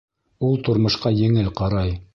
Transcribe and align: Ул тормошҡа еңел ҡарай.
Ул 0.47 0.57
тормошҡа 0.69 1.15
еңел 1.19 1.55
ҡарай. 1.63 1.99